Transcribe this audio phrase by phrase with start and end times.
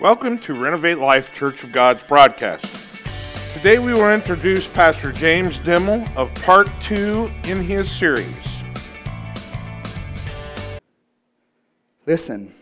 [0.00, 2.64] Welcome to Renovate Life Church of God's broadcast.
[3.52, 8.26] Today we will introduce Pastor James Dimel of part two in his series.
[12.06, 12.54] Listen,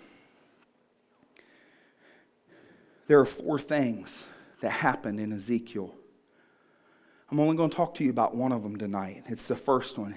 [3.06, 4.24] there are four things
[4.60, 5.94] that happened in Ezekiel.
[7.30, 9.22] I'm only going to talk to you about one of them tonight.
[9.26, 10.16] It's the first one.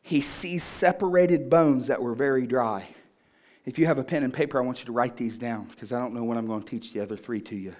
[0.00, 2.86] He sees separated bones that were very dry.
[3.66, 5.92] If you have a pen and paper, I want you to write these down because
[5.92, 7.74] I don't know when I'm going to teach the other three to you.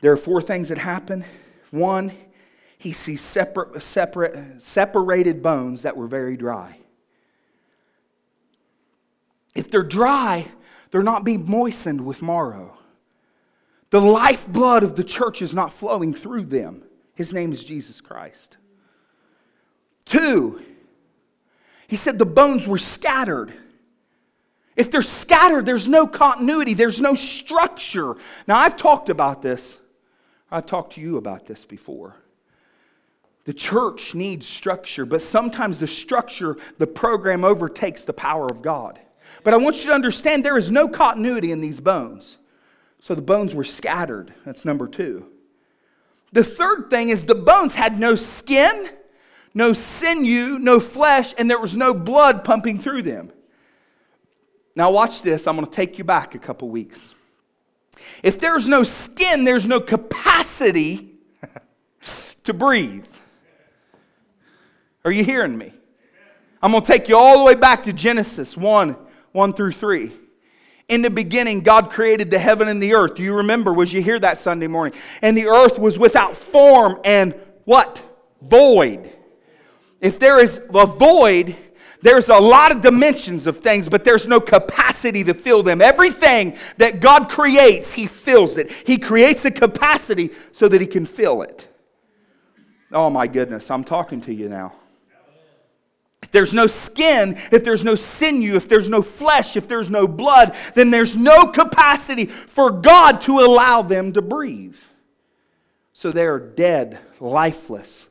[0.00, 1.24] There are four things that happen.
[1.70, 2.12] One,
[2.78, 6.78] he sees separate, separate, separated bones that were very dry.
[9.54, 10.46] If they're dry,
[10.90, 12.76] they're not being moistened with marrow.
[13.90, 16.82] The lifeblood of the church is not flowing through them.
[17.14, 18.56] His name is Jesus Christ.
[20.04, 20.62] Two,
[21.88, 23.52] he said the bones were scattered.
[24.76, 28.14] If they're scattered, there's no continuity, there's no structure.
[28.46, 29.78] Now, I've talked about this.
[30.50, 32.14] I've talked to you about this before.
[33.44, 39.00] The church needs structure, but sometimes the structure, the program overtakes the power of God.
[39.44, 42.38] But I want you to understand there is no continuity in these bones.
[43.00, 44.34] So the bones were scattered.
[44.44, 45.26] That's number two.
[46.32, 48.90] The third thing is the bones had no skin,
[49.54, 53.32] no sinew, no flesh, and there was no blood pumping through them.
[54.76, 55.46] Now, watch this.
[55.46, 57.14] I'm going to take you back a couple weeks.
[58.22, 61.14] If there's no skin, there's no capacity
[62.44, 63.06] to breathe.
[65.04, 65.72] Are you hearing me?
[66.62, 68.96] I'm going to take you all the way back to Genesis 1
[69.32, 70.12] 1 through 3.
[70.88, 73.16] In the beginning, God created the heaven and the earth.
[73.16, 73.72] Do you remember?
[73.72, 74.98] Was you here that Sunday morning?
[75.22, 77.34] And the earth was without form and
[77.64, 78.02] what?
[78.42, 79.10] Void.
[80.00, 81.56] If there is a void,
[82.02, 85.80] there's a lot of dimensions of things, but there's no capacity to fill them.
[85.80, 88.70] Everything that God creates, He fills it.
[88.70, 91.68] He creates a capacity so that He can fill it.
[92.92, 94.74] Oh my goodness, I'm talking to you now.
[96.22, 100.08] If there's no skin, if there's no sinew, if there's no flesh, if there's no
[100.08, 104.76] blood, then there's no capacity for God to allow them to breathe.
[105.92, 108.08] So they are dead, lifeless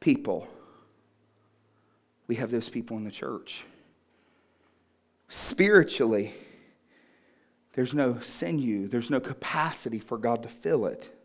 [0.00, 0.48] people.
[2.34, 3.62] We have those people in the church.
[5.28, 6.34] Spiritually,
[7.74, 11.16] there's no sinew, there's no capacity for God to fill it.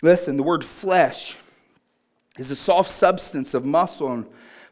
[0.00, 1.36] Listen, the word flesh
[2.38, 4.24] is a soft substance of muscle and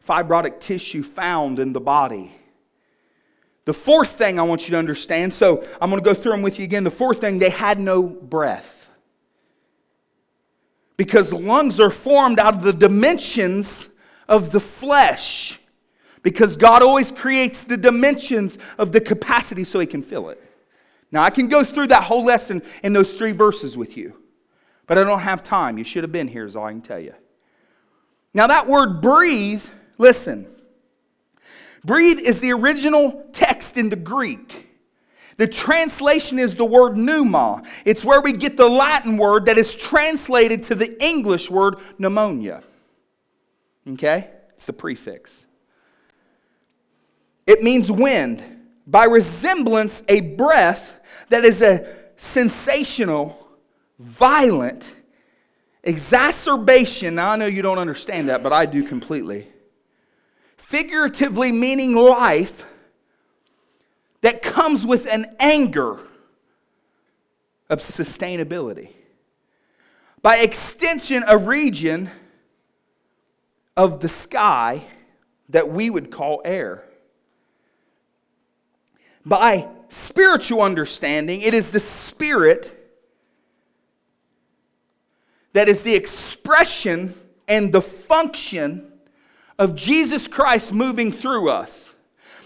[0.07, 2.33] fibrotic tissue found in the body.
[3.65, 6.41] The fourth thing I want you to understand, so I'm going to go through them
[6.41, 6.85] with you again.
[6.85, 8.89] The fourth thing, they had no breath.
[10.95, 13.89] Because lungs are formed out of the dimensions
[14.31, 15.59] of the flesh.
[16.23, 20.41] Because God always creates the dimensions of the capacity so He can fill it.
[21.11, 24.17] Now, I can go through that whole lesson in those three verses with you,
[24.87, 25.77] but I don't have time.
[25.77, 27.13] You should have been here, is all I can tell you.
[28.33, 29.63] Now, that word breathe,
[29.97, 30.47] listen.
[31.83, 34.69] Breathe is the original text in the Greek.
[35.35, 37.63] The translation is the word pneuma.
[37.83, 42.63] It's where we get the Latin word that is translated to the English word pneumonia.
[43.87, 44.29] Okay?
[44.53, 45.45] It's a prefix.
[47.47, 48.43] It means wind.
[48.87, 50.99] By resemblance, a breath
[51.29, 51.87] that is a
[52.17, 53.47] sensational,
[53.99, 54.91] violent,
[55.83, 59.47] Exacerbation, now I know you don't understand that, but I do completely.
[60.57, 62.65] Figuratively meaning life
[64.21, 65.97] that comes with an anger
[67.67, 68.91] of sustainability.
[70.21, 72.11] By extension, a region
[73.81, 74.79] of the sky
[75.49, 76.83] that we would call air.
[79.25, 82.77] By spiritual understanding, it is the spirit
[85.53, 87.15] that is the expression
[87.47, 88.87] and the function
[89.57, 91.95] of Jesus Christ moving through us.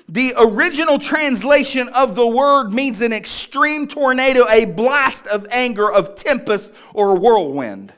[0.08, 6.16] The original translation of the word means an extreme tornado, a blast of anger, of
[6.16, 7.92] tempest, or whirlwind.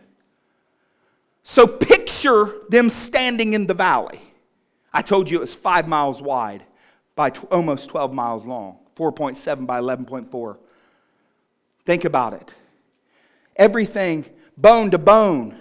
[1.49, 4.19] So picture them standing in the valley.
[4.91, 6.65] I told you it was five miles wide
[7.15, 10.57] by t- almost 12 miles long, 4.7 by 11.4.
[11.85, 12.53] Think about it.
[13.55, 14.25] Everything
[14.57, 15.57] bone to bone.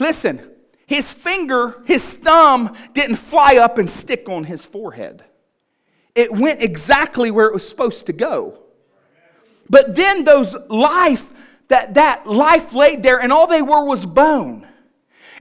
[0.00, 0.50] Listen,
[0.88, 5.22] his finger, his thumb didn't fly up and stick on his forehead.
[6.16, 8.58] It went exactly where it was supposed to go.
[9.68, 11.24] But then those life,
[11.68, 14.66] that, that life laid there, and all they were was bone.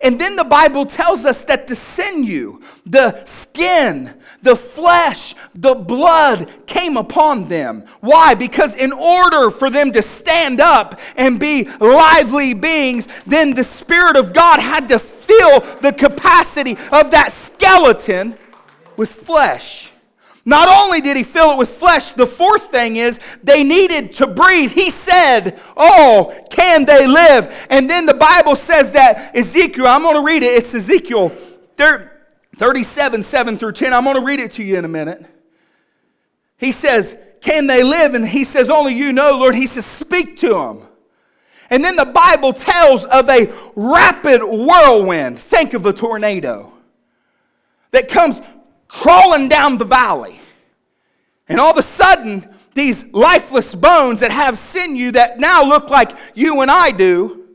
[0.01, 6.49] And then the Bible tells us that the sinew, the skin, the flesh, the blood
[6.65, 7.83] came upon them.
[7.99, 8.33] Why?
[8.33, 14.15] Because in order for them to stand up and be lively beings, then the Spirit
[14.15, 18.37] of God had to fill the capacity of that skeleton
[18.95, 19.88] with flesh.
[20.49, 24.25] Not only did he fill it with flesh, the fourth thing is they needed to
[24.25, 24.71] breathe.
[24.71, 27.55] He said, Oh, can they live?
[27.69, 30.57] And then the Bible says that Ezekiel, I'm going to read it.
[30.57, 31.29] It's Ezekiel
[32.55, 33.93] 37, 7 through 10.
[33.93, 35.23] I'm going to read it to you in a minute.
[36.57, 38.15] He says, Can they live?
[38.15, 39.53] And he says, Only you know, Lord.
[39.53, 40.81] He says, Speak to them.
[41.69, 45.37] And then the Bible tells of a rapid whirlwind.
[45.37, 46.73] Think of a tornado
[47.91, 48.41] that comes
[48.87, 50.38] crawling down the valley.
[51.49, 56.17] And all of a sudden, these lifeless bones that have sinew that now look like
[56.35, 57.47] you and I do,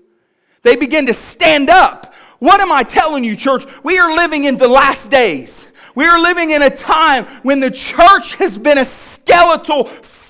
[0.63, 2.13] they begin to stand up.
[2.41, 3.65] What am I telling you, church?
[3.85, 5.69] We are living in the last days.
[5.95, 9.85] We are living in a time when the church has been a skeletal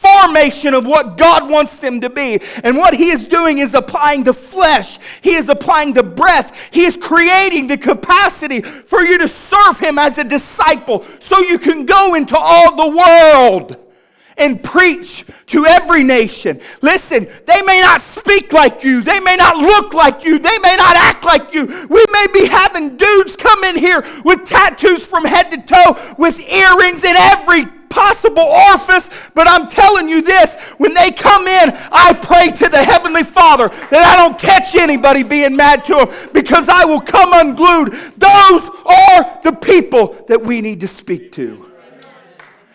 [0.05, 2.41] formation of what God wants them to be.
[2.63, 6.85] And what He is doing is applying the flesh, He is applying the breath, He
[6.85, 11.87] is creating the capacity for you to serve Him as a disciple so you can
[11.87, 13.81] go into all the world
[14.37, 16.61] and preach to every nation.
[16.83, 20.77] Listen, they may not speak like you, they may not look like you, they may
[20.77, 21.67] not act like you.
[21.89, 26.41] We may be having dudes come in here with tattoos from head to toe, with
[26.49, 32.13] earrings in every possible orifice, but I'm telling you this when they come in, I
[32.13, 36.69] pray to the Heavenly Father that I don't catch anybody being mad to them because
[36.69, 37.93] I will come unglued.
[38.19, 41.71] Those are the people that we need to speak to.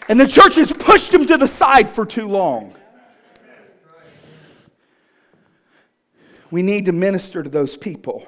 [0.08, 2.74] And the church has pushed them to the side for too long.
[6.50, 8.26] We need to minister to those people.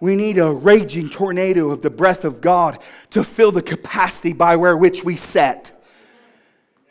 [0.00, 4.56] We need a raging tornado of the breath of God to fill the capacity by
[4.56, 5.75] where which we set.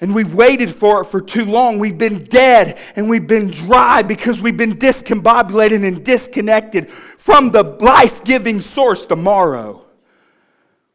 [0.02, 1.80] And we've waited for it for too long.
[1.80, 7.64] We've been dead and we've been dry because we've been discombobulated and disconnected from the
[7.64, 9.86] life giving source tomorrow.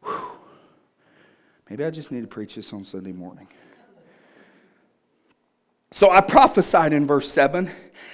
[0.03, 0.21] Whew.
[1.69, 3.47] Maybe I just need to preach this on Sunday morning.
[5.89, 7.69] So I prophesied in verse 7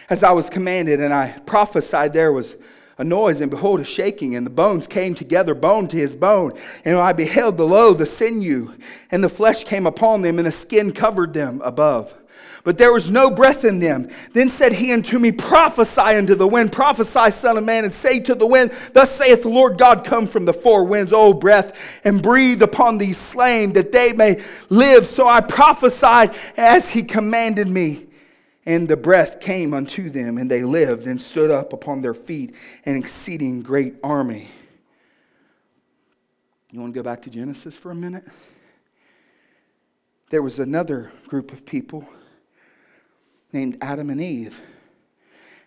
[0.10, 2.56] as I was commanded, and I prophesied there was
[2.98, 6.54] a noise, and behold, a shaking, and the bones came together, bone to his bone.
[6.84, 8.74] And I beheld the lo, the sinew,
[9.12, 12.16] and the flesh came upon them, and the skin covered them above.
[12.64, 14.10] But there was no breath in them.
[14.34, 18.20] Then said he unto me, Prophesy unto the wind, prophesy, Son of Man, and say
[18.20, 21.80] to the wind, Thus saith the Lord God, Come from the four winds, O breath,
[22.04, 25.08] and breathe upon these slain, that they may live.
[25.08, 28.07] So I prophesied as he commanded me.
[28.68, 32.54] And the breath came unto them, and they lived and stood up upon their feet,
[32.84, 34.50] an exceeding great army.
[36.72, 38.26] You want to go back to Genesis for a minute?
[40.32, 42.10] There was another group of people
[43.54, 44.60] named Adam and Eve.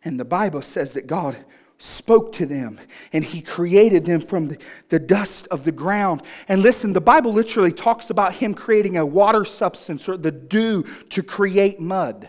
[0.04, 1.38] And the Bible says that God
[1.78, 2.78] spoke to them
[3.14, 4.58] and he created them from
[4.90, 6.22] the, dust of the ground.
[6.48, 10.82] And listen, the Bible literally talks about him creating a water substance or the dew
[11.08, 12.28] to create mud.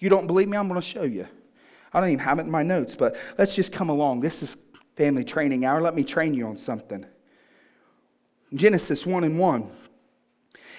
[0.00, 0.56] You don't believe me?
[0.56, 1.26] I'm going to show you.
[1.92, 4.20] I don't even have it in my notes, but let's just come along.
[4.20, 4.56] This is
[4.96, 5.80] family training hour.
[5.80, 7.06] Let me train you on something.
[8.52, 9.70] Genesis 1 and 1.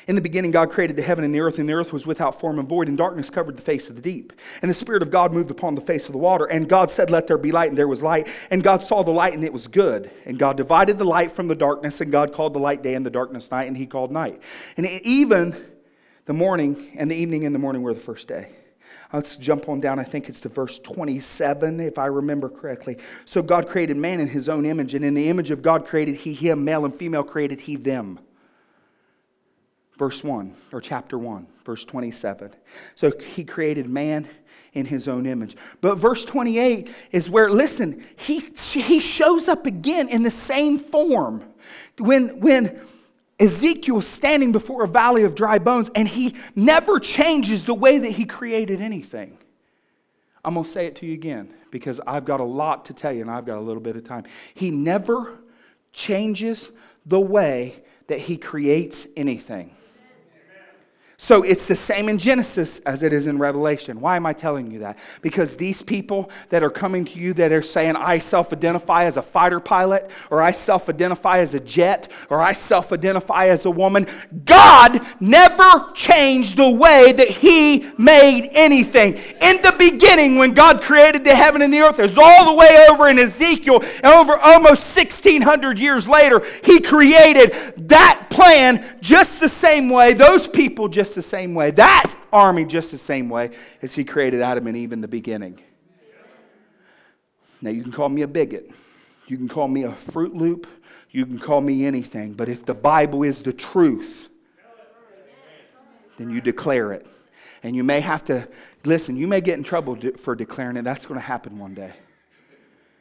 [0.08, 2.40] In the beginning, God created the heaven and the earth, and the earth was without
[2.40, 4.34] form and void, and darkness covered the face of the deep.
[4.62, 6.46] And the Spirit of God moved upon the face of the water.
[6.46, 8.28] And God said, Let there be light, and there was light.
[8.50, 10.10] And God saw the light, and it was good.
[10.26, 13.06] And God divided the light from the darkness, and God called the light day, and
[13.06, 14.42] the darkness night, and He called night.
[14.76, 15.56] And even
[16.26, 18.52] the morning and the evening and the morning were the first day.
[19.14, 20.00] Uh, let's jump on down.
[20.00, 22.98] I think it's to verse 27, if I remember correctly.
[23.26, 26.16] So God created man in his own image, and in the image of God created
[26.16, 28.20] he him, male and female created he them.
[29.98, 32.52] Verse 1, or chapter 1, verse 27.
[32.96, 34.28] So he created man
[34.74, 35.56] in his own image.
[35.82, 41.44] But verse 28 is where, listen, he, he shows up again in the same form.
[42.00, 42.80] When, when
[43.42, 48.12] Ezekiel standing before a valley of dry bones, and he never changes the way that
[48.12, 49.38] he created anything.
[50.46, 53.12] I'm going to say it to you again because I've got a lot to tell
[53.12, 54.26] you and I've got a little bit of time.
[54.54, 55.40] He never
[55.92, 56.70] changes
[57.06, 59.76] the way that he creates anything.
[61.22, 64.02] So it's the same in Genesis as it is in Revelation.
[64.02, 64.98] Why am I telling you that?
[65.22, 69.18] Because these people that are coming to you that are saying, I self identify as
[69.18, 73.68] a fighter pilot, or I self identify as a jet, or I self identify as
[73.68, 74.08] a woman,
[74.46, 79.14] God never changed the way that He made anything.
[79.14, 82.88] In the beginning, when God created the heaven and the earth, there's all the way
[82.90, 87.54] over in Ezekiel, and over almost 1600 years later, He created
[87.90, 92.64] that plan just the same way, those people just just the same way, that army
[92.64, 93.52] just the same way
[93.82, 95.60] as he created Adam and Eve in the beginning.
[97.62, 98.72] Now, you can call me a bigot.
[99.28, 100.68] You can call me a Fruit Loop.
[101.12, 102.34] You can call me anything.
[102.34, 104.30] But if the Bible is the truth,
[106.18, 107.06] then you declare it.
[107.64, 108.48] And you may have to,
[108.86, 110.84] listen, you may get in trouble for declaring it.
[110.84, 111.92] That's going to happen one day.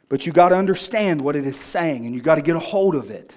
[0.09, 2.59] But you got to understand what it is saying and you got to get a
[2.59, 3.35] hold of it.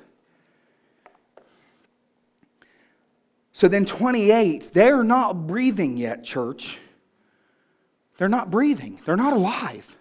[3.55, 6.77] So then, 28, they're not breathing yet, church.
[8.19, 9.97] They're not breathing, they're not alive.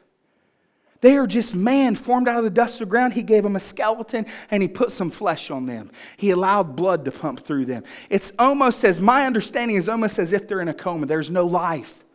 [1.02, 3.14] They are just man formed out of the dust of the ground.
[3.14, 5.92] He gave them a skeleton and he put some flesh on them.
[6.16, 7.84] He allowed blood to pump through them.
[8.10, 11.06] It's almost as my understanding is almost as if they're in a coma.
[11.06, 12.06] There's no life.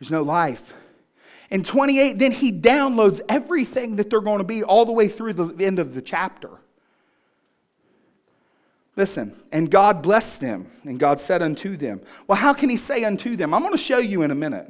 [0.00, 0.72] There's no life.
[1.50, 5.34] In 28, then he downloads everything that they're going to be all the way through
[5.34, 6.48] the end of the chapter.
[8.98, 13.04] Listen, and God blessed them, and God said unto them, Well, how can He say
[13.04, 13.54] unto them?
[13.54, 14.68] I'm going to show you in a minute.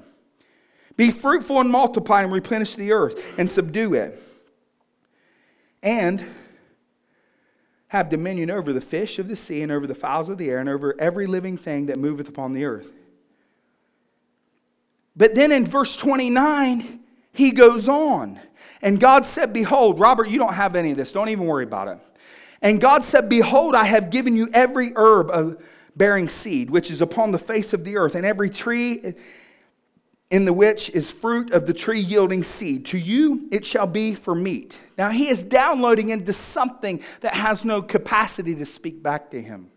[0.99, 4.23] Be fruitful and multiply and replenish the earth and subdue it.
[5.83, 6.23] And
[7.87, 10.59] have dominion over the fish of the sea and over the fowls of the air
[10.59, 12.93] and over every living thing that moveth upon the earth.
[15.17, 17.01] But then in verse 29,
[17.33, 18.39] he goes on.
[18.83, 21.13] And God said, Behold, Robert, you don't have any of this.
[21.13, 21.99] Don't even worry about it.
[22.61, 25.61] And God said, Behold, I have given you every herb
[25.97, 29.15] bearing seed, which is upon the face of the earth, and every tree
[30.31, 32.87] in the which is fruit of the tree yielding seed.
[32.87, 34.79] To you it shall be for meat.
[34.97, 39.71] Now he is downloading into something that has no capacity to speak back to him.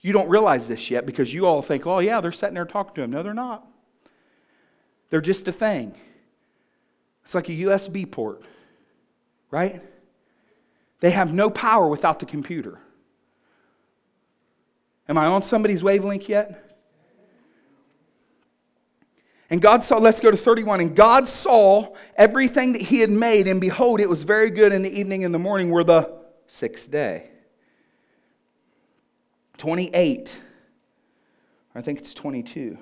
[0.00, 2.94] You don't realize this yet because you all think, oh, yeah, they're sitting there talking
[2.94, 3.10] to him.
[3.10, 3.66] No, they're not.
[5.10, 5.94] They're just a thing.
[7.24, 8.42] It's like a USB port,
[9.50, 9.82] right?
[11.00, 12.78] They have no power without the computer.
[15.08, 16.70] Am I on somebody's wavelength yet?
[19.50, 20.80] And God saw, let's go to 31.
[20.80, 24.82] And God saw everything that He had made, and behold, it was very good in
[24.82, 26.16] the evening and the morning were the
[26.46, 27.30] sixth day.
[29.58, 30.40] 28.
[31.74, 32.78] I think it's 22.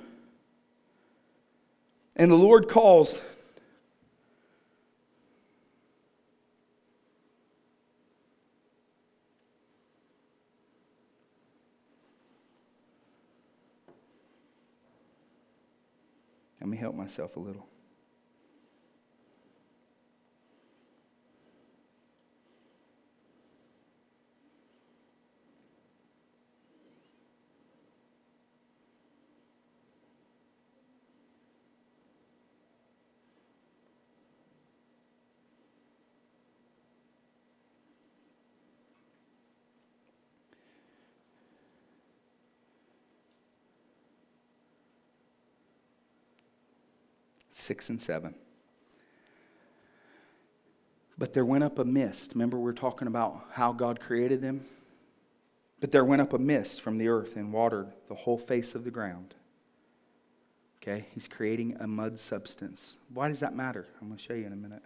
[2.17, 3.19] And the Lord calls
[16.69, 17.67] Let me help myself a little.
[47.69, 48.35] Six and seven.
[51.19, 52.33] But there went up a mist.
[52.35, 54.65] Remember, we are talking about how God created them?
[55.81, 58.85] But there went up a mist from the earth and watered the whole face of
[58.85, 59.35] the ground.
[60.81, 61.07] Okay?
[61.13, 62.95] He's creating a mud substance.
[63.13, 63.87] Why does that matter?
[64.01, 64.83] I'm going to show you in a minute.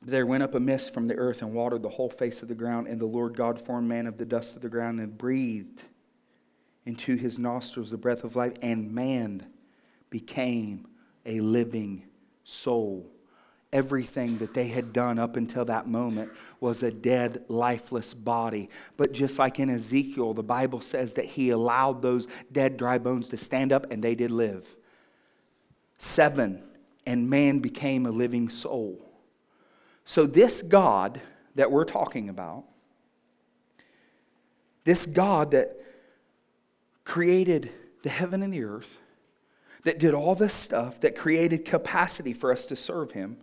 [0.00, 2.54] There went up a mist from the earth and watered the whole face of the
[2.54, 5.82] ground, and the Lord God formed man of the dust of the ground and breathed
[6.86, 9.44] into his nostrils the breath of life, and man
[10.10, 10.86] became
[11.26, 12.04] a living
[12.44, 13.10] soul.
[13.72, 18.70] Everything that they had done up until that moment was a dead, lifeless body.
[18.96, 23.28] But just like in Ezekiel, the Bible says that he allowed those dead, dry bones
[23.28, 24.66] to stand up and they did live.
[25.98, 26.62] Seven,
[27.04, 29.04] and man became a living soul.
[30.04, 31.20] So, this God
[31.54, 32.64] that we're talking about,
[34.84, 35.76] this God that
[37.04, 37.72] created
[38.02, 39.00] the heaven and the earth,
[39.88, 43.38] that did all this stuff, that created capacity for us to serve him.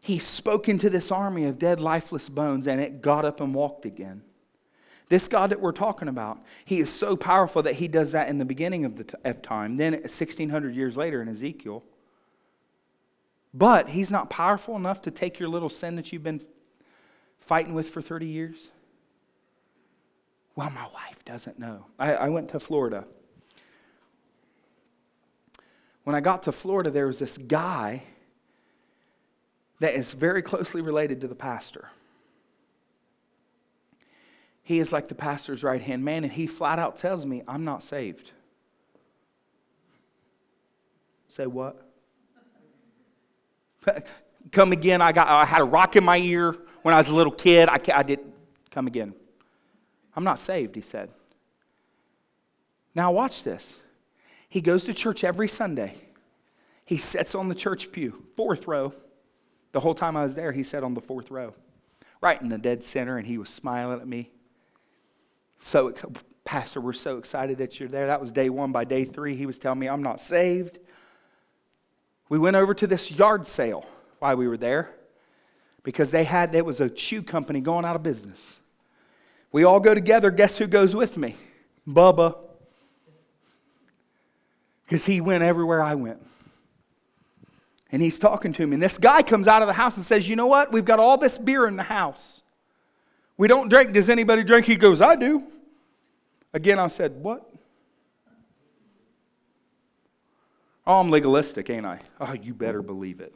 [0.00, 3.84] He spoke into this army of dead, lifeless bones, and it got up and walked
[3.84, 4.22] again.
[5.10, 8.38] This God that we're talking about, he is so powerful that he does that in
[8.38, 11.84] the beginning of, the t- of time, then 1600 years later in Ezekiel.
[13.52, 16.40] But he's not powerful enough to take your little sin that you've been
[17.40, 18.70] fighting with for 30 years.
[20.56, 21.84] Well, my wife doesn't know.
[21.98, 23.04] I, I went to Florida.
[26.08, 28.02] When I got to Florida, there was this guy
[29.80, 31.90] that is very closely related to the pastor.
[34.62, 37.66] He is like the pastor's right hand man, and he flat out tells me, I'm
[37.66, 38.30] not saved.
[41.26, 41.86] Say what?
[44.50, 45.02] come again.
[45.02, 47.68] I, got, I had a rock in my ear when I was a little kid.
[47.68, 48.20] I, I did
[48.70, 49.12] come again.
[50.16, 51.10] I'm not saved, he said.
[52.94, 53.80] Now, watch this.
[54.48, 55.94] He goes to church every Sunday.
[56.84, 58.94] He sits on the church pew, fourth row.
[59.72, 61.54] The whole time I was there, he sat on the fourth row,
[62.22, 64.30] right in the dead center, and he was smiling at me.
[65.58, 65.92] So,
[66.44, 68.06] Pastor, we're so excited that you're there.
[68.06, 68.72] That was day one.
[68.72, 70.78] By day three, he was telling me, I'm not saved.
[72.30, 73.84] We went over to this yard sale
[74.18, 74.94] while we were there
[75.82, 78.60] because they had, it was a shoe company going out of business.
[79.52, 80.30] We all go together.
[80.30, 81.36] Guess who goes with me?
[81.86, 82.36] Bubba.
[84.88, 86.18] Because he went everywhere I went.
[87.92, 88.74] And he's talking to me.
[88.74, 90.72] And this guy comes out of the house and says, You know what?
[90.72, 92.40] We've got all this beer in the house.
[93.36, 93.92] We don't drink.
[93.92, 94.64] Does anybody drink?
[94.64, 95.42] He goes, I do.
[96.54, 97.50] Again, I said, What?
[100.86, 102.00] Oh, I'm legalistic, ain't I?
[102.18, 103.34] Oh, you better believe it.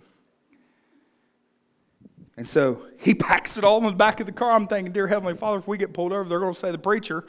[2.38, 4.52] And so he packs it all in the back of the car.
[4.52, 6.78] I'm thinking, Dear Heavenly Father, if we get pulled over, they're going to say the
[6.78, 7.26] preacher.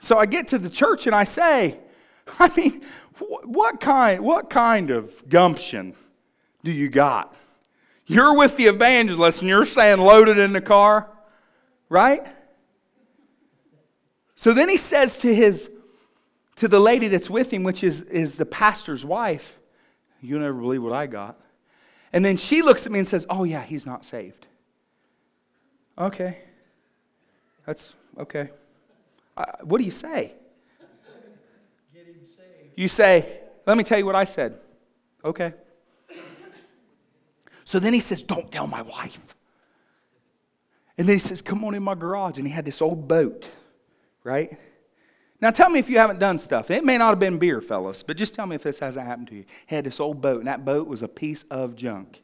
[0.00, 1.78] So I get to the church and I say,
[2.38, 2.82] I mean,
[3.18, 5.94] what kind, what kind of gumption
[6.64, 7.34] do you got?
[8.06, 11.08] You're with the evangelist and you're saying loaded in the car,
[11.88, 12.26] right?
[14.34, 15.70] So then he says to his
[16.56, 19.58] to the lady that's with him, which is, is the pastor's wife,
[20.22, 21.38] You'll never believe what I got.
[22.12, 24.46] And then she looks at me and says, Oh, yeah, he's not saved.
[25.98, 26.38] Okay.
[27.66, 28.50] That's okay.
[29.36, 30.34] Uh, what do you say?
[32.80, 34.58] You say, Let me tell you what I said.
[35.22, 35.52] Okay.
[37.62, 39.34] So then he says, Don't tell my wife.
[40.96, 42.38] And then he says, Come on in my garage.
[42.38, 43.46] And he had this old boat,
[44.24, 44.56] right?
[45.42, 46.70] Now tell me if you haven't done stuff.
[46.70, 49.28] It may not have been beer, fellas, but just tell me if this hasn't happened
[49.28, 49.44] to you.
[49.66, 52.22] He had this old boat, and that boat was a piece of junk.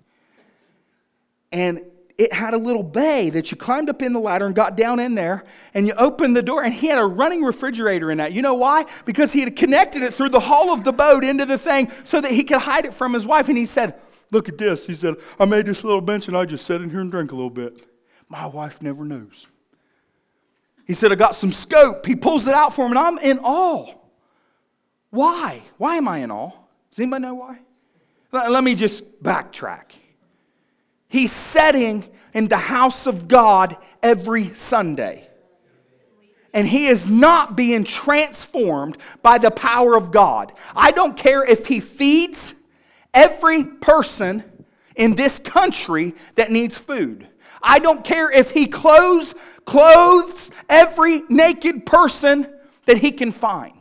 [1.52, 1.84] And
[2.18, 5.00] it had a little bay that you climbed up in the ladder and got down
[5.00, 5.44] in there,
[5.74, 8.32] and you opened the door, and he had a running refrigerator in that.
[8.32, 8.86] You know why?
[9.04, 12.20] Because he had connected it through the hull of the boat into the thing so
[12.20, 13.48] that he could hide it from his wife.
[13.48, 14.00] And he said,
[14.32, 14.86] Look at this.
[14.86, 17.32] He said, I made this little bench, and I just sat in here and drank
[17.32, 17.86] a little bit.
[18.28, 19.46] My wife never knows.
[20.84, 22.06] He said, I got some scope.
[22.06, 23.92] He pulls it out for him, and I'm in awe.
[25.10, 25.62] Why?
[25.76, 26.50] Why am I in awe?
[26.90, 27.60] Does anybody know why?
[28.32, 29.92] Let me just backtrack.
[31.08, 35.28] He's setting in the house of God every Sunday.
[36.52, 40.52] And he is not being transformed by the power of God.
[40.74, 42.54] I don't care if he feeds
[43.12, 44.42] every person
[44.94, 47.28] in this country that needs food.
[47.62, 52.48] I don't care if he clothes, clothes every naked person
[52.86, 53.75] that he can find.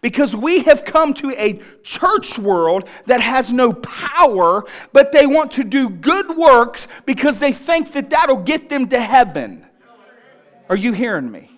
[0.00, 5.52] Because we have come to a church world that has no power, but they want
[5.52, 9.66] to do good works because they think that that'll get them to heaven.
[10.68, 11.50] Are you hearing me?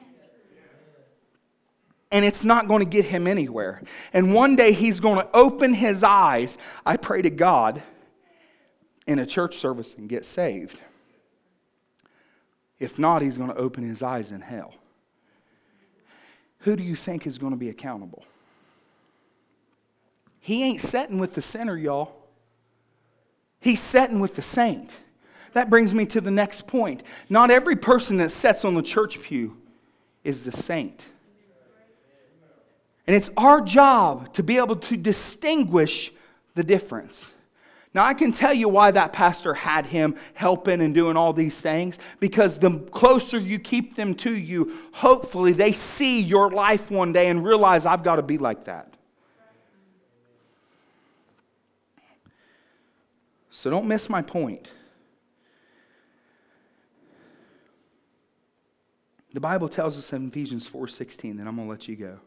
[2.12, 3.83] And it's not going to get him anywhere.
[4.12, 7.83] And one day he's going to open his eyes, I pray to God,
[9.07, 10.81] in a church service and get saved.
[12.79, 14.74] If not, he's going to open his eyes in hell.
[16.61, 18.25] Who do you think is going to be accountable?
[20.40, 22.14] He ain't setting with the sinner, y'all.
[23.61, 24.90] He's setting with the saint.
[25.53, 27.03] That brings me to the next point.
[27.29, 29.57] Not every person that sits on the church pew
[30.25, 31.05] is the saint.
[33.07, 36.12] And it's our job to be able to distinguish
[36.55, 37.33] the difference.
[37.92, 41.61] Now, I can tell you why that pastor had him helping and doing all these
[41.61, 47.12] things because the closer you keep them to you, hopefully they see your life one
[47.12, 48.94] day and realize I've got to be like that.
[53.50, 54.70] So don't miss my point.
[59.33, 62.20] The Bible tells us in Ephesians 4:16 that I'm going to let you go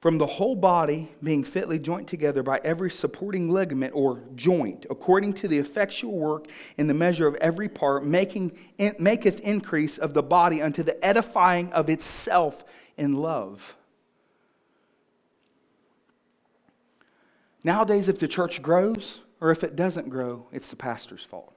[0.00, 5.34] from the whole body being fitly joined together by every supporting ligament or joint, according
[5.34, 6.46] to the effectual work
[6.78, 8.56] in the measure of every part, making,
[8.98, 12.64] maketh increase of the body unto the edifying of itself
[12.96, 13.76] in love.
[17.62, 21.52] Nowadays, if the church grows or if it doesn't grow, it's the pastor's fault.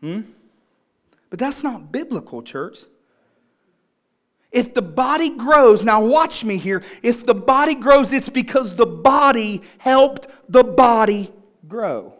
[0.00, 0.22] Hmm?
[1.30, 2.78] But that's not biblical, church.
[4.50, 6.82] If the body grows, now watch me here.
[7.02, 11.30] If the body grows, it's because the body helped the body
[11.66, 12.14] grow.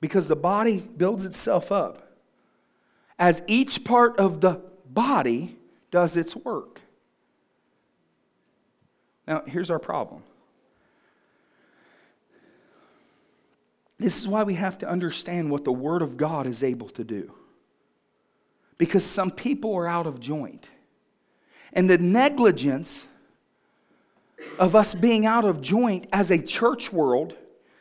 [0.00, 2.16] Because the body builds itself up
[3.18, 5.56] as each part of the body
[5.90, 6.80] does its work.
[9.28, 10.24] Now, here's our problem.
[13.98, 17.04] This is why we have to understand what the Word of God is able to
[17.04, 17.32] do
[18.78, 20.68] because some people are out of joint.
[21.72, 23.06] And the negligence
[24.58, 27.36] of us being out of joint as a church world,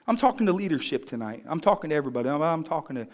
[0.08, 1.44] I'm talking to leadership tonight.
[1.48, 2.30] I'm talking to everybody.
[2.30, 3.08] I'm talking to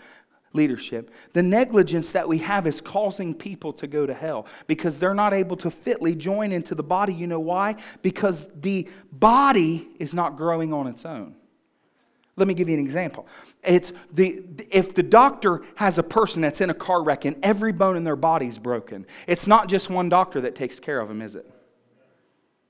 [0.54, 1.12] leadership.
[1.34, 5.34] The negligence that we have is causing people to go to hell because they're not
[5.34, 7.13] able to fitly join into the body.
[7.13, 7.76] You know why?
[8.02, 11.36] Because the body is not growing on its own.
[12.38, 13.28] Let me give you an example.
[13.63, 17.73] It's the, if the doctor has a person that's in a car wreck and every
[17.73, 21.23] bone in their body's broken, it's not just one doctor that takes care of them,
[21.23, 21.52] is it?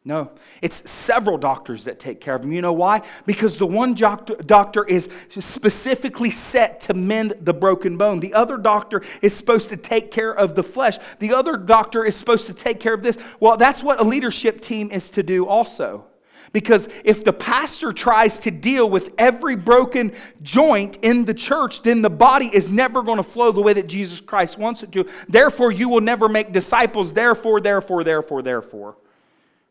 [0.06, 2.54] No, it's several doctors that take care of them.
[2.54, 3.02] You know why?
[3.26, 8.22] Because the one doctor is specifically set to mend the broken bone.
[8.22, 10.98] The other doctor is supposed to take care of the flesh.
[11.20, 13.18] The other doctor is supposed to take care of this.
[13.42, 16.06] Well, that's what a leadership team is to do also.
[16.54, 22.02] Because if the pastor tries to deal with every broken joint in the church, then
[22.02, 25.06] the body is never going to flow the way that Jesus Christ wants it to.
[25.28, 27.14] Therefore, you will never make disciples.
[27.14, 28.98] Therefore, therefore, therefore, therefore.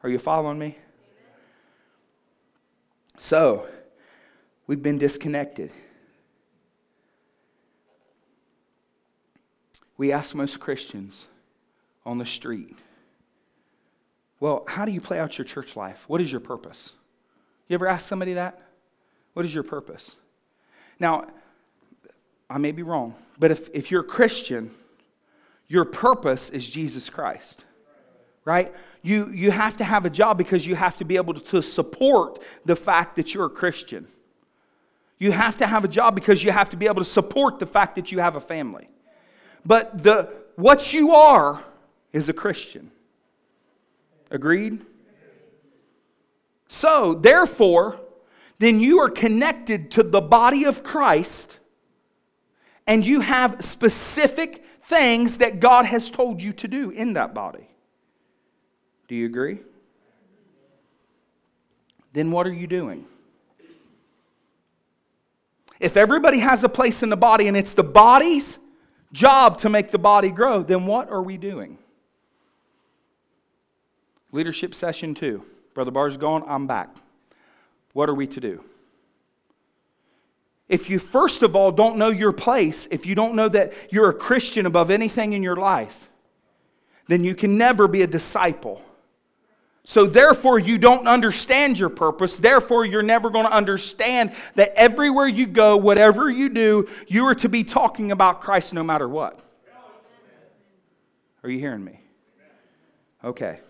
[0.03, 0.79] Are you following me?
[3.19, 3.67] So,
[4.67, 5.73] we've been disconnected.
[9.97, 11.27] We ask most Christians
[12.05, 12.77] on the street,
[14.41, 16.05] well, how do you play out your church life?
[16.09, 16.93] What is your purpose?
[17.69, 18.61] You ever ask somebody that?
[19.33, 20.17] What is your purpose?
[20.99, 21.27] Now,
[22.49, 24.71] I may be wrong, but if, if you're a Christian,
[25.69, 27.65] your purpose is Jesus Christ,
[28.45, 28.73] right?
[29.03, 32.43] You, you have to have a job because you have to be able to support
[32.65, 34.07] the fact that you're a Christian.
[35.19, 37.67] You have to have a job because you have to be able to support the
[37.67, 38.89] fact that you have a family.
[39.65, 41.63] But the, what you are
[42.13, 42.91] is a Christian.
[44.31, 44.81] Agreed?
[46.69, 48.01] So, therefore,
[48.59, 51.59] then you are connected to the body of Christ
[52.87, 57.69] and you have specific things that God has told you to do in that body.
[59.09, 59.59] Do you agree?
[62.13, 63.07] Then what are you doing?
[65.79, 68.59] If everybody has a place in the body and it's the body's
[69.13, 71.79] job to make the body grow, then what are we doing?
[74.37, 75.43] Leadership session two.
[75.73, 76.95] Brother Barr's gone, I'm back.
[77.95, 78.63] What are we to do?
[80.69, 84.11] If you, first of all, don't know your place, if you don't know that you're
[84.11, 86.11] a Christian above anything in your life,
[87.07, 88.83] then you can never be a disciple.
[89.85, 92.39] So, therefore, you don't understand your purpose.
[92.39, 97.35] Therefore, you're never going to understand that everywhere you go, whatever you do, you are
[97.37, 99.41] to be talking about Christ no matter what.
[101.43, 102.01] Are you hearing me?
[103.25, 103.61] Okay.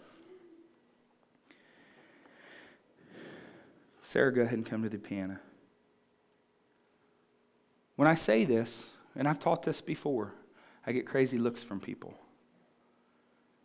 [4.06, 5.36] Sarah, go ahead and come to the piano.
[7.96, 10.32] When I say this, and I've taught this before,
[10.86, 12.14] I get crazy looks from people.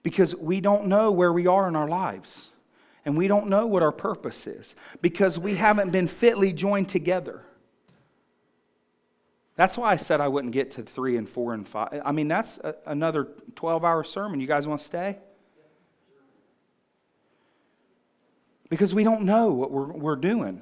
[0.02, 2.48] Because we don't know where we are in our lives.
[3.06, 4.74] And we don't know what our purpose is.
[5.00, 7.44] Because we haven't been fitly joined together.
[9.56, 12.02] That's why I said I wouldn't get to three and four and five.
[12.04, 14.40] I mean, that's a, another 12 hour sermon.
[14.40, 15.20] You guys want to stay?
[18.72, 20.62] Because we don't know what we're, we're doing.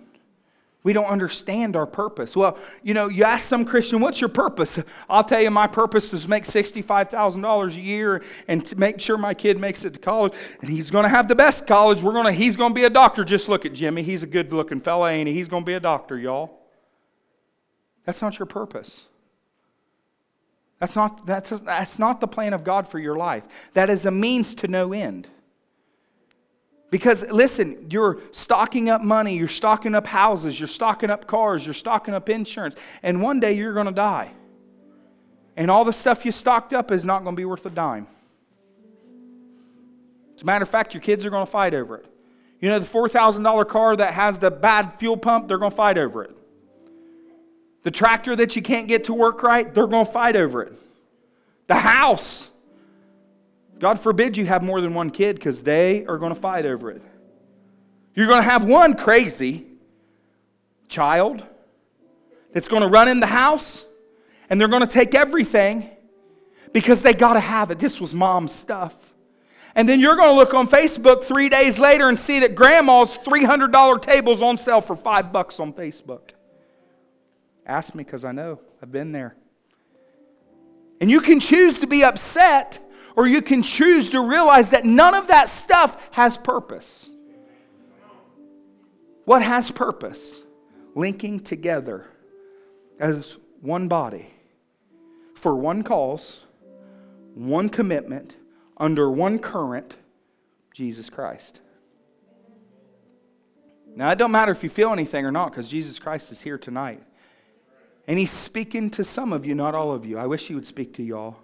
[0.82, 2.36] We don't understand our purpose.
[2.36, 4.80] Well, you know, you ask some Christian, what's your purpose?
[5.10, 9.36] I'll tell you, my purpose is make $65,000 a year and to make sure my
[9.36, 10.34] kid makes it to college.
[10.62, 12.02] And he's going to have the best college.
[12.02, 13.24] We're gonna, he's going to be a doctor.
[13.24, 14.02] Just look at Jimmy.
[14.02, 15.36] He's a good looking fella, ain't he?
[15.36, 16.58] He's going to be a doctor, y'all.
[18.06, 19.04] That's not your purpose.
[20.80, 23.44] That's not, that's, that's not the plan of God for your life.
[23.76, 25.28] That is a means to no end.
[26.90, 31.74] Because listen, you're stocking up money, you're stocking up houses, you're stocking up cars, you're
[31.74, 34.32] stocking up insurance, and one day you're going to die.
[35.56, 38.08] And all the stuff you stocked up is not going to be worth a dime.
[40.36, 42.06] As a matter of fact, your kids are going to fight over it.
[42.62, 45.98] You know, the $4,000 car that has the bad fuel pump, they're going to fight
[45.98, 46.36] over it.
[47.84, 50.76] The tractor that you can't get to work right, they're going to fight over it.
[51.68, 52.50] The house
[53.80, 56.92] God forbid you have more than one kid because they are going to fight over
[56.92, 57.02] it.
[58.14, 59.66] You're going to have one crazy
[60.90, 61.44] child
[62.52, 63.86] that's going to run in the house
[64.50, 65.90] and they're going to take everything
[66.74, 67.80] because they got to have it.
[67.80, 69.14] This was mom's stuff.
[69.76, 73.18] And then you're going to look on Facebook three days later and see that grandma's
[73.18, 76.32] $300 table's on sale for five bucks on Facebook.
[77.66, 78.60] Ask me because I know.
[78.82, 79.36] I've been there.
[81.00, 82.80] And you can choose to be upset
[83.16, 87.10] or you can choose to realize that none of that stuff has purpose.
[89.26, 90.42] What has purpose?
[90.96, 92.08] Linking together
[93.00, 94.28] as one body
[95.36, 96.40] for one cause,
[97.34, 98.36] one commitment,
[98.78, 99.96] under one current
[100.74, 101.62] Jesus Christ.
[103.96, 106.58] Now, it don't matter if you feel anything or not because Jesus Christ is here
[106.58, 107.04] tonight.
[108.08, 110.18] And he's speaking to some of you, not all of you.
[110.18, 111.38] I wish he would speak to y'all.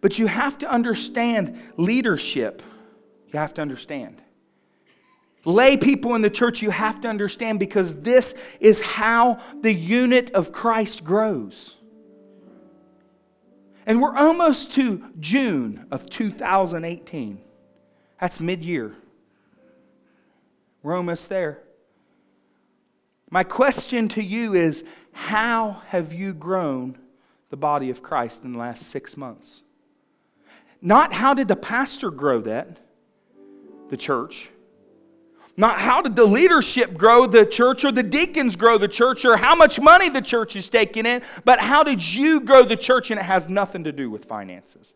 [0.00, 2.62] But you have to understand leadership.
[3.32, 4.22] You have to understand.
[5.44, 10.30] Lay people in the church, you have to understand because this is how the unit
[10.30, 11.76] of Christ grows.
[13.86, 17.40] And we're almost to June of 2018.
[18.20, 18.94] That's mid year.
[20.82, 21.62] We're almost there.
[23.30, 26.98] My question to you is how have you grown
[27.48, 29.62] the body of Christ in the last six months?
[30.82, 32.78] Not how did the pastor grow that,
[33.88, 34.50] the church.
[35.56, 39.36] Not how did the leadership grow the church or the deacons grow the church or
[39.36, 43.10] how much money the church is taking in, but how did you grow the church?
[43.10, 44.94] And it has nothing to do with finances.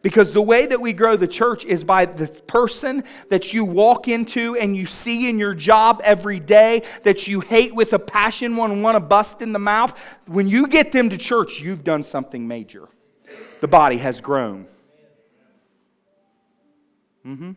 [0.00, 4.08] Because the way that we grow the church is by the person that you walk
[4.08, 8.56] into and you see in your job every day that you hate with a passion,
[8.56, 9.96] one want to bust in the mouth.
[10.26, 12.88] When you get them to church, you've done something major.
[13.60, 14.66] The body has grown.
[17.26, 17.52] Mm-hmm.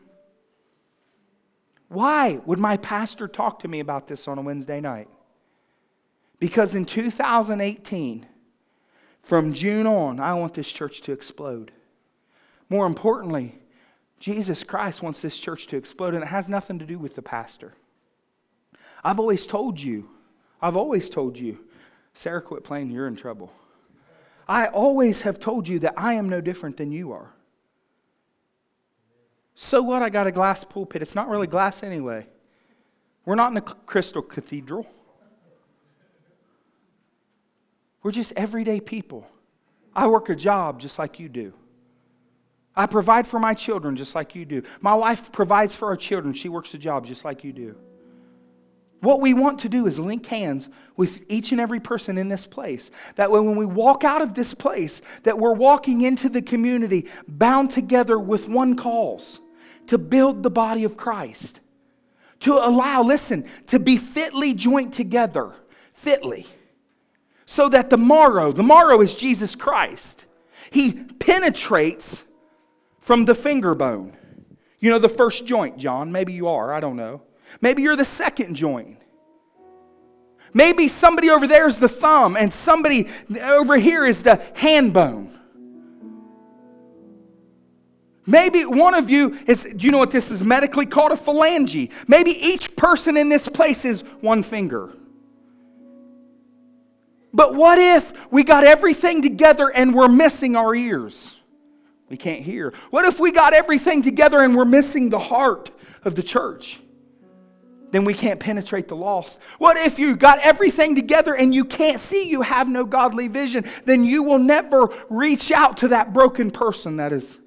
[1.88, 5.08] Why would my pastor talk to me about this on a Wednesday night?
[6.40, 8.26] Because in 2018,
[9.22, 11.72] from June on, I want this church to explode.
[12.70, 13.58] More importantly,
[14.20, 17.22] Jesus Christ wants this church to explode, and it has nothing to do with the
[17.22, 17.74] pastor.
[19.04, 20.10] I've always told you,
[20.62, 21.60] I've always told you,
[22.14, 23.52] Sarah, quit playing, you're in trouble.
[24.48, 27.35] I always have told you that I am no different than you are.
[29.56, 30.04] So what?
[30.04, 31.02] I got a glass pulpit.
[31.02, 32.28] It's not really glass anyway.
[33.26, 34.86] We're not in a crystal cathedral.
[38.04, 39.26] We're just everyday people.
[39.96, 41.54] I work a job just like you do.
[42.76, 44.62] I provide for my children just like you do.
[44.82, 46.34] My wife provides for our children.
[46.34, 47.76] She works a job just like you do.
[49.00, 52.46] What we want to do is link hands with each and every person in this
[52.46, 52.92] place.
[53.16, 57.08] That way when we walk out of this place, that we're walking into the community
[57.28, 59.40] bound together with one cause
[59.88, 61.60] to build the body of Christ.
[62.42, 65.54] To allow, listen, to be fitly joined together,
[65.94, 66.46] fitly.
[67.46, 70.26] So that the marrow, the marrow is Jesus Christ.
[70.72, 72.26] He penetrates
[73.00, 74.18] from the finger bone.
[74.80, 76.12] You know, the first joint, John.
[76.12, 77.22] Maybe you are, I don't know.
[77.62, 79.00] Maybe you're the second joint.
[80.54, 83.10] Maybe somebody over there is the thumb, and somebody
[83.42, 85.35] over here is the hand bone.
[88.26, 91.12] Maybe one of you is, do you know what this is medically called?
[91.12, 91.92] A phalange.
[92.08, 94.94] Maybe each person in this place is one finger.
[97.34, 101.36] But what if we got everything together and we're missing our ears?
[102.10, 102.74] We can't hear.
[102.92, 105.72] What if we got everything together and we're missing the heart
[106.04, 106.80] of the church?
[107.92, 109.40] Then we can't penetrate the lost.
[109.58, 113.66] What if you got everything together and you can't see, you have no godly vision?
[113.86, 117.38] Then you will never reach out to that broken person that is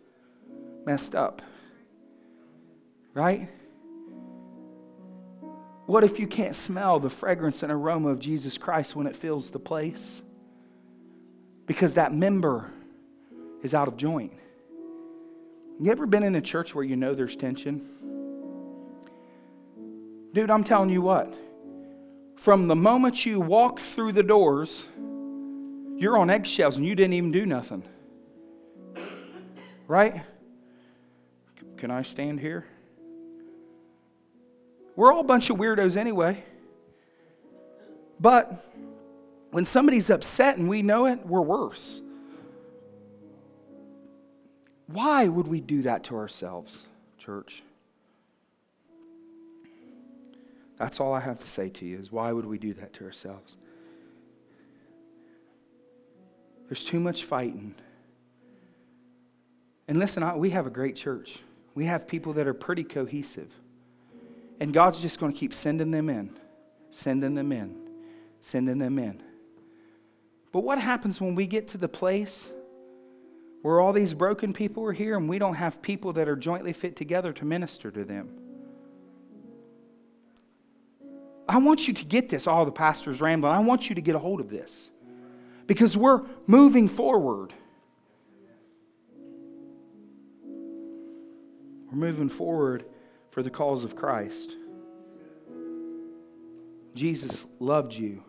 [0.89, 1.43] messed up.
[3.13, 3.51] Right?
[5.85, 9.51] What if you can't smell the fragrance and aroma of Jesus Christ when it fills
[9.51, 10.23] the place?
[11.67, 12.73] Because that member
[13.63, 14.33] is out of joint.
[15.79, 17.87] You ever been in a church where you know there's tension?
[20.33, 21.35] Dude, I'm telling you what.
[22.37, 24.87] From the moment you walk through the doors,
[25.97, 27.83] you're on eggshells and you didn't even do nothing.
[29.87, 30.23] Right?
[31.79, 32.65] Can I stand here?
[34.97, 36.43] We're all a bunch of weirdos anyway.
[38.19, 38.65] But
[39.53, 42.03] when somebody's upset and we know it, we're worse.
[44.89, 46.85] Why would we do that to ourselves,
[47.17, 47.63] church?
[50.79, 53.05] That's all I have to say to you is why would we do that to
[53.05, 53.57] ourselves?
[56.69, 57.75] There's too much fighting.
[59.87, 61.39] And listen, I, we have a great church.
[61.79, 63.53] We have people that are pretty cohesive.
[64.59, 66.37] And God's just going to keep sending them in,
[66.91, 67.77] sending them in,
[68.41, 69.23] sending them in.
[70.51, 72.51] But what happens when we get to the place
[73.63, 76.73] where all these broken people are here and we don't have people that are jointly
[76.73, 78.29] fit together to minister to them?
[81.49, 82.49] I want you to get this.
[82.49, 83.53] All oh, the pastors rambling.
[83.53, 84.91] I want you to get a hold of this
[85.69, 87.55] because we're moving forward.
[91.91, 92.85] We're moving forward
[93.31, 94.55] for the cause of Christ.
[96.95, 98.23] Jesus loved you.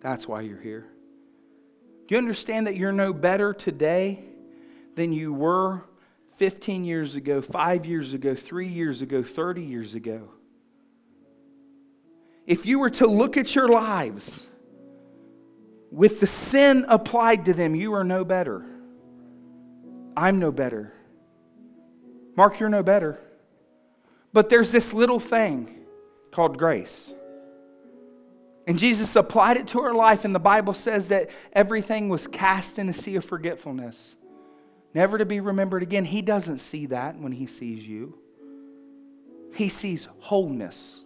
[0.00, 0.86] That's why you're here.
[2.06, 4.22] Do you understand that you're no better today
[4.94, 5.82] than you were
[6.36, 10.28] 15 years ago, five years ago, three years ago, 30 years ago?
[12.46, 14.46] If you were to look at your lives
[15.90, 18.66] with the sin applied to them, you are no better.
[20.16, 20.93] I'm no better.
[22.36, 23.20] Mark, you're no better.
[24.32, 25.84] But there's this little thing
[26.32, 27.12] called grace.
[28.66, 32.78] And Jesus applied it to our life, and the Bible says that everything was cast
[32.78, 34.16] in a sea of forgetfulness,
[34.94, 36.04] never to be remembered again.
[36.04, 38.18] He doesn't see that when He sees you,
[39.54, 41.04] He sees wholeness,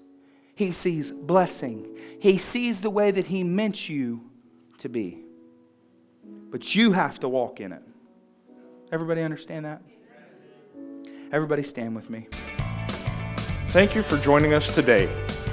[0.55, 4.31] He sees blessing, He sees the way that He meant you
[4.79, 5.25] to be.
[6.51, 7.83] But you have to walk in it.
[8.93, 9.83] Everybody understand that?
[11.31, 12.27] Everybody stand with me.
[13.69, 15.05] Thank you for joining us today.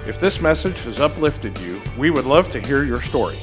[0.07, 3.35] If this message has uplifted you, we would love to hear your story.